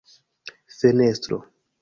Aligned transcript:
fenestro 0.79 1.37